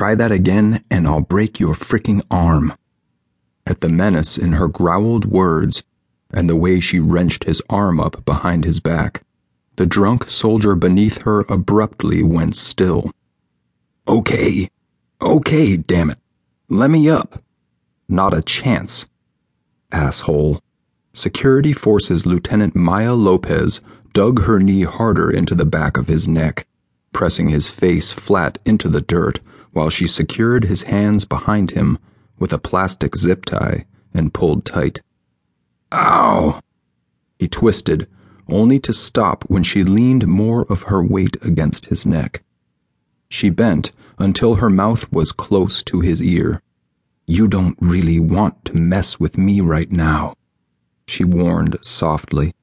Try 0.00 0.14
that 0.14 0.32
again, 0.32 0.82
and 0.90 1.06
I'll 1.06 1.20
break 1.20 1.60
your 1.60 1.74
freaking 1.74 2.22
arm. 2.30 2.72
At 3.66 3.82
the 3.82 3.90
menace 3.90 4.38
in 4.38 4.52
her 4.52 4.66
growled 4.66 5.26
words, 5.26 5.84
and 6.30 6.48
the 6.48 6.56
way 6.56 6.80
she 6.80 6.98
wrenched 6.98 7.44
his 7.44 7.60
arm 7.68 8.00
up 8.00 8.24
behind 8.24 8.64
his 8.64 8.80
back, 8.80 9.22
the 9.76 9.84
drunk 9.84 10.30
soldier 10.30 10.74
beneath 10.74 11.20
her 11.24 11.40
abruptly 11.50 12.22
went 12.22 12.54
still. 12.54 13.10
Okay, 14.08 14.70
okay, 15.20 15.76
damn 15.76 16.08
it. 16.08 16.18
Let 16.70 16.88
me 16.88 17.10
up. 17.10 17.42
Not 18.08 18.32
a 18.32 18.40
chance. 18.40 19.06
Asshole. 19.92 20.62
Security 21.12 21.74
Forces 21.74 22.24
Lieutenant 22.24 22.74
Maya 22.74 23.12
Lopez 23.12 23.82
dug 24.14 24.44
her 24.44 24.58
knee 24.60 24.84
harder 24.84 25.30
into 25.30 25.54
the 25.54 25.66
back 25.66 25.98
of 25.98 26.08
his 26.08 26.26
neck, 26.26 26.66
pressing 27.12 27.50
his 27.50 27.68
face 27.68 28.12
flat 28.12 28.58
into 28.64 28.88
the 28.88 29.02
dirt 29.02 29.40
while 29.72 29.90
she 29.90 30.06
secured 30.06 30.64
his 30.64 30.82
hands 30.82 31.24
behind 31.24 31.72
him 31.72 31.98
with 32.38 32.52
a 32.52 32.58
plastic 32.58 33.16
zip 33.16 33.44
tie 33.44 33.84
and 34.12 34.34
pulled 34.34 34.64
tight. 34.64 35.00
Ow! 35.92 36.60
He 37.38 37.48
twisted, 37.48 38.08
only 38.48 38.78
to 38.80 38.92
stop 38.92 39.44
when 39.44 39.62
she 39.62 39.84
leaned 39.84 40.26
more 40.26 40.64
of 40.70 40.84
her 40.84 41.02
weight 41.02 41.36
against 41.42 41.86
his 41.86 42.04
neck. 42.04 42.42
She 43.28 43.50
bent 43.50 43.92
until 44.18 44.56
her 44.56 44.70
mouth 44.70 45.10
was 45.12 45.32
close 45.32 45.82
to 45.84 46.00
his 46.00 46.22
ear. 46.22 46.60
You 47.26 47.46
don't 47.46 47.78
really 47.80 48.18
want 48.18 48.64
to 48.66 48.76
mess 48.76 49.20
with 49.20 49.38
me 49.38 49.60
right 49.60 49.90
now 49.90 50.34
she 51.10 51.24
warned 51.24 51.76
softly. 51.82 52.54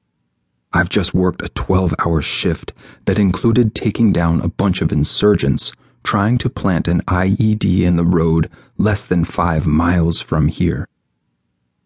I've 0.72 0.88
just 0.88 1.14
worked 1.14 1.42
a 1.42 1.48
12 1.48 1.94
hour 1.98 2.22
shift 2.22 2.72
that 3.04 3.18
included 3.18 3.74
taking 3.74 4.12
down 4.12 4.40
a 4.40 4.48
bunch 4.48 4.80
of 4.80 4.90
insurgents 4.90 5.72
trying 6.02 6.38
to 6.38 6.50
plant 6.50 6.88
an 6.88 7.02
IED 7.02 7.80
in 7.80 7.96
the 7.96 8.04
road 8.04 8.50
less 8.76 9.04
than 9.04 9.24
five 9.24 9.66
miles 9.66 10.20
from 10.20 10.48
here. 10.48 10.88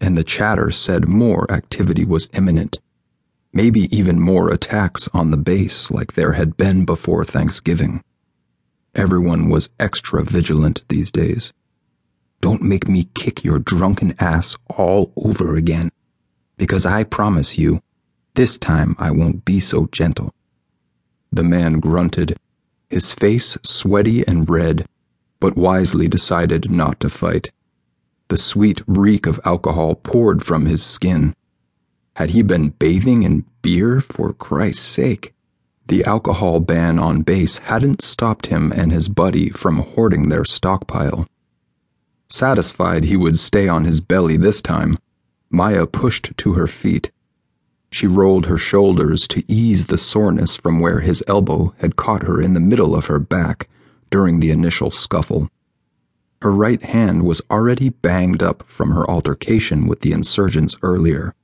And 0.00 0.16
the 0.16 0.24
chatter 0.24 0.70
said 0.70 1.08
more 1.08 1.50
activity 1.50 2.04
was 2.04 2.28
imminent. 2.32 2.80
Maybe 3.52 3.94
even 3.96 4.20
more 4.20 4.50
attacks 4.50 5.08
on 5.12 5.30
the 5.30 5.36
base 5.36 5.90
like 5.90 6.14
there 6.14 6.32
had 6.32 6.56
been 6.56 6.84
before 6.84 7.24
Thanksgiving. 7.24 8.02
Everyone 8.94 9.48
was 9.48 9.70
extra 9.78 10.24
vigilant 10.24 10.84
these 10.88 11.10
days. 11.10 11.52
Don't 12.40 12.62
make 12.62 12.88
me 12.88 13.08
kick 13.14 13.44
your 13.44 13.58
drunken 13.58 14.14
ass 14.18 14.56
all 14.68 15.12
over 15.16 15.56
again 15.56 15.90
because 16.62 16.86
I 16.86 17.02
promise 17.02 17.58
you, 17.58 17.82
this 18.34 18.56
time 18.56 18.94
I 18.98 19.10
won't 19.10 19.44
be 19.44 19.58
so 19.58 19.88
gentle. 19.90 20.32
The 21.32 21.42
man 21.42 21.80
grunted, 21.80 22.36
his 22.92 23.14
face 23.14 23.56
sweaty 23.62 24.26
and 24.28 24.48
red, 24.50 24.86
but 25.40 25.56
wisely 25.56 26.06
decided 26.06 26.70
not 26.70 27.00
to 27.00 27.08
fight. 27.08 27.50
The 28.28 28.36
sweet 28.36 28.82
reek 28.86 29.26
of 29.26 29.40
alcohol 29.44 29.94
poured 29.94 30.42
from 30.42 30.66
his 30.66 30.82
skin. 30.82 31.34
Had 32.16 32.30
he 32.30 32.42
been 32.42 32.68
bathing 32.68 33.22
in 33.22 33.46
beer, 33.62 34.02
for 34.02 34.34
Christ's 34.34 34.84
sake? 34.84 35.34
The 35.88 36.04
alcohol 36.04 36.60
ban 36.60 36.98
on 36.98 37.22
base 37.22 37.58
hadn't 37.58 38.02
stopped 38.02 38.46
him 38.46 38.72
and 38.72 38.92
his 38.92 39.08
buddy 39.08 39.48
from 39.48 39.78
hoarding 39.78 40.28
their 40.28 40.44
stockpile. 40.44 41.26
Satisfied 42.28 43.04
he 43.04 43.16
would 43.16 43.38
stay 43.38 43.68
on 43.68 43.84
his 43.84 44.00
belly 44.00 44.36
this 44.36 44.60
time, 44.60 44.98
Maya 45.50 45.86
pushed 45.86 46.36
to 46.38 46.52
her 46.54 46.66
feet. 46.66 47.10
She 47.92 48.06
rolled 48.06 48.46
her 48.46 48.56
shoulders 48.56 49.28
to 49.28 49.44
ease 49.52 49.86
the 49.86 49.98
soreness 49.98 50.56
from 50.56 50.80
where 50.80 51.00
his 51.00 51.22
elbow 51.28 51.74
had 51.76 51.94
caught 51.94 52.22
her 52.22 52.40
in 52.40 52.54
the 52.54 52.60
middle 52.60 52.96
of 52.96 53.06
her 53.06 53.18
back 53.18 53.68
during 54.10 54.40
the 54.40 54.50
initial 54.50 54.90
scuffle. 54.90 55.50
Her 56.40 56.52
right 56.52 56.82
hand 56.82 57.24
was 57.24 57.42
already 57.50 57.90
banged 57.90 58.42
up 58.42 58.62
from 58.66 58.92
her 58.92 59.08
altercation 59.10 59.86
with 59.86 60.00
the 60.00 60.12
insurgents 60.12 60.74
earlier. 60.82 61.34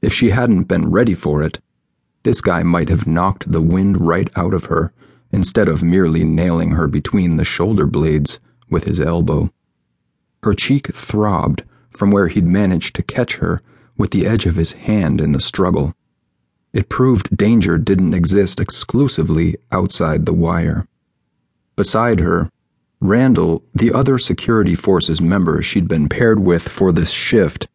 If 0.00 0.14
she 0.14 0.30
hadn't 0.30 0.64
been 0.64 0.90
ready 0.90 1.12
for 1.14 1.42
it, 1.42 1.60
this 2.22 2.40
guy 2.40 2.62
might 2.62 2.88
have 2.88 3.06
knocked 3.06 3.52
the 3.52 3.60
wind 3.60 4.06
right 4.06 4.30
out 4.36 4.54
of 4.54 4.64
her 4.64 4.94
instead 5.32 5.68
of 5.68 5.82
merely 5.82 6.24
nailing 6.24 6.70
her 6.70 6.88
between 6.88 7.36
the 7.36 7.44
shoulder 7.44 7.86
blades 7.86 8.40
with 8.70 8.84
his 8.84 9.02
elbow. 9.02 9.52
Her 10.42 10.54
cheek 10.54 10.94
throbbed 10.94 11.62
from 11.90 12.10
where 12.10 12.28
he'd 12.28 12.46
managed 12.46 12.96
to 12.96 13.02
catch 13.02 13.36
her 13.36 13.60
with 13.96 14.10
the 14.10 14.26
edge 14.26 14.46
of 14.46 14.56
his 14.56 14.72
hand 14.72 15.20
in 15.20 15.32
the 15.32 15.40
struggle. 15.40 15.94
It 16.72 16.88
proved 16.88 17.36
danger 17.36 17.78
didn't 17.78 18.14
exist 18.14 18.60
exclusively 18.60 19.56
outside 19.70 20.26
the 20.26 20.32
wire. 20.32 20.86
Beside 21.76 22.20
her, 22.20 22.50
Randall, 23.00 23.62
the 23.74 23.92
other 23.92 24.18
security 24.18 24.74
forces 24.74 25.20
member 25.20 25.60
she'd 25.60 25.88
been 25.88 26.08
paired 26.08 26.38
with 26.38 26.68
for 26.68 26.90
this 26.90 27.10
shift, 27.10 27.68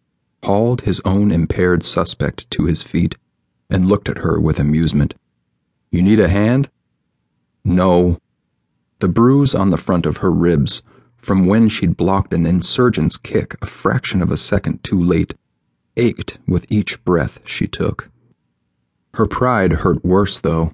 hauled 0.44 0.82
his 0.82 1.02
own 1.06 1.32
impaired 1.32 1.84
suspect 1.84 2.50
to 2.52 2.66
his 2.66 2.82
feet 2.82 3.16
and 3.70 3.88
looked 3.88 4.10
at 4.10 4.20
her 4.20 4.40
with 4.40 4.60
amusement. 4.60 5.14
You 5.92 6.02
need 6.02 6.20
a 6.20 6.28
hand? 6.28 6.70
No. 7.64 8.18
The 9.00 9.08
bruise 9.08 9.54
on 9.54 9.70
the 9.70 9.78
front 9.78 10.06
of 10.06 10.18
her 10.18 10.32
ribs 10.32 10.82
from 11.18 11.46
when 11.46 11.70
she'd 11.70 11.98
blocked 11.98 12.34
an 12.34 12.46
insurgent's 12.46 13.18
kick 13.18 13.56
a 13.62 13.66
fraction 13.66 14.22
of 14.22 14.32
a 14.32 14.38
second 14.38 14.84
too 14.84 15.02
late, 15.02 15.36
ached 16.00 16.38
with 16.48 16.66
each 16.70 17.04
breath 17.04 17.40
she 17.46 17.68
took. 17.68 18.10
Her 19.14 19.28
pride 19.28 19.74
hurt 19.84 20.04
worse, 20.04 20.40
though. 20.40 20.72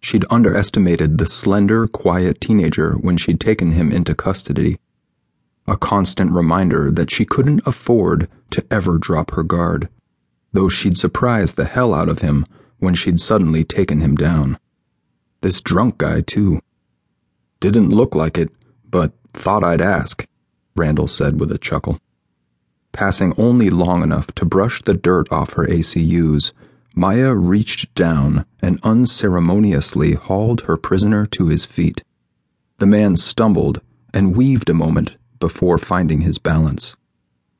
She'd 0.00 0.24
underestimated 0.30 1.18
the 1.18 1.26
slender, 1.26 1.86
quiet 1.86 2.40
teenager 2.40 2.94
when 2.94 3.16
she'd 3.16 3.40
taken 3.40 3.72
him 3.72 3.92
into 3.92 4.14
custody. 4.14 4.78
A 5.66 5.76
constant 5.76 6.32
reminder 6.32 6.90
that 6.90 7.10
she 7.10 7.24
couldn't 7.24 7.66
afford 7.66 8.28
to 8.50 8.64
ever 8.70 8.98
drop 8.98 9.30
her 9.32 9.42
guard, 9.42 9.88
though 10.52 10.68
she'd 10.68 10.98
surprised 10.98 11.56
the 11.56 11.64
hell 11.64 11.94
out 11.94 12.08
of 12.08 12.20
him 12.20 12.44
when 12.78 12.94
she'd 12.94 13.20
suddenly 13.20 13.64
taken 13.64 14.00
him 14.00 14.16
down. 14.16 14.58
This 15.40 15.60
drunk 15.60 15.98
guy, 15.98 16.20
too. 16.20 16.60
Didn't 17.60 17.90
look 17.90 18.14
like 18.14 18.36
it, 18.36 18.50
but 18.88 19.12
Thought 19.34 19.64
I'd 19.64 19.80
ask, 19.80 20.26
Randall 20.76 21.08
said 21.08 21.40
with 21.40 21.50
a 21.50 21.58
chuckle. 21.58 21.98
Passing 22.94 23.34
only 23.36 23.70
long 23.70 24.04
enough 24.04 24.28
to 24.36 24.44
brush 24.44 24.80
the 24.80 24.94
dirt 24.94 25.26
off 25.32 25.54
her 25.54 25.66
ACUs, 25.66 26.52
Maya 26.94 27.34
reached 27.34 27.92
down 27.96 28.46
and 28.62 28.78
unceremoniously 28.84 30.12
hauled 30.12 30.60
her 30.62 30.76
prisoner 30.76 31.26
to 31.26 31.48
his 31.48 31.66
feet. 31.66 32.04
The 32.78 32.86
man 32.86 33.16
stumbled 33.16 33.80
and 34.14 34.36
weaved 34.36 34.70
a 34.70 34.74
moment 34.74 35.16
before 35.40 35.76
finding 35.76 36.20
his 36.20 36.38
balance. 36.38 36.94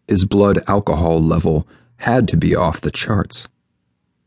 His 0.06 0.24
blood 0.24 0.62
alcohol 0.68 1.20
level 1.20 1.66
had 1.96 2.28
to 2.28 2.36
be 2.36 2.54
off 2.54 2.80
the 2.80 2.92
charts. 2.92 3.48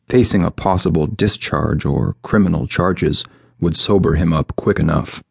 Facing 0.10 0.44
a 0.44 0.52
possible 0.52 1.08
discharge 1.08 1.86
or 1.86 2.18
criminal 2.22 2.68
charges 2.68 3.24
would 3.62 3.78
sober 3.78 4.16
him 4.16 4.34
up 4.34 4.58
quick 4.58 4.78
enough. 4.78 5.24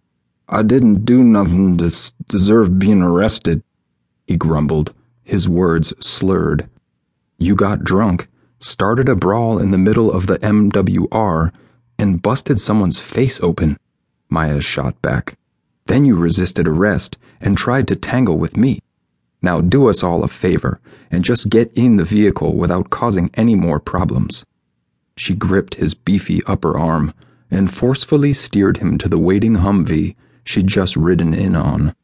I 0.49 0.63
didn't 0.63 1.05
do 1.05 1.23
nothing 1.23 1.77
to 1.77 2.13
deserve 2.31 2.79
being 2.79 3.03
arrested, 3.03 3.63
he 4.27 4.37
grumbled, 4.37 4.95
his 5.27 5.49
words 5.49 5.93
slurred. 5.99 6.69
You 7.37 7.57
got 7.57 7.83
drunk, 7.83 8.29
started 8.61 9.09
a 9.09 9.17
brawl 9.17 9.59
in 9.59 9.73
the 9.73 9.79
middle 9.79 10.11
of 10.11 10.29
the 10.29 10.39
MWR, 10.39 11.53
and 11.99 12.23
busted 12.23 12.61
someone's 12.61 13.01
face 13.01 13.41
open, 13.43 13.77
Maya 14.31 14.61
shot 14.61 15.03
back. 15.03 15.37
Then 15.87 16.05
you 16.05 16.15
resisted 16.15 16.69
arrest 16.69 17.19
and 17.41 17.59
tried 17.59 17.89
to 17.89 17.97
tangle 17.97 18.39
with 18.39 18.57
me. 18.57 18.79
Now 19.43 19.61
do 19.61 19.89
us 19.89 20.05
all 20.05 20.23
a 20.23 20.29
favor 20.29 20.81
and 21.11 21.25
just 21.25 21.51
get 21.51 21.73
in 21.75 21.97
the 21.97 22.05
vehicle 22.05 22.57
without 22.57 22.91
causing 22.91 23.31
any 23.35 23.57
more 23.57 23.81
problems. 23.81 24.45
She 25.17 25.35
gripped 25.35 25.75
his 25.75 25.95
beefy 25.95 26.43
upper 26.47 26.79
arm 26.79 27.13
and 27.51 27.73
forcefully 27.73 28.33
steered 28.33 28.79
him 28.79 28.97
to 28.99 29.09
the 29.09 29.19
waiting 29.19 29.57
Humvee 29.57 30.15
she'd 30.45 30.69
just 30.69 30.97
ridden 30.97 31.35
in 31.35 31.57
on. 31.57 31.95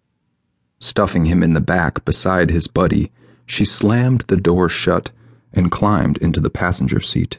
Stuffing 0.82 1.26
him 1.26 1.44
in 1.44 1.52
the 1.52 1.60
back 1.60 2.04
beside 2.04 2.50
his 2.50 2.66
buddy, 2.66 3.12
she 3.46 3.64
slammed 3.64 4.22
the 4.22 4.36
door 4.36 4.68
shut 4.68 5.12
and 5.52 5.70
climbed 5.70 6.16
into 6.16 6.40
the 6.40 6.50
passenger 6.50 6.98
seat. 6.98 7.38